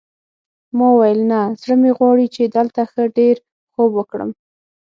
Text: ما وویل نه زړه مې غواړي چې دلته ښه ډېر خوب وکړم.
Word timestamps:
ما 0.77 0.87
وویل 0.91 1.21
نه 1.31 1.39
زړه 1.61 1.75
مې 1.81 1.91
غواړي 1.97 2.27
چې 2.35 2.43
دلته 2.57 2.81
ښه 2.91 3.03
ډېر 3.17 3.35
خوب 3.73 3.91
وکړم. 3.95 4.29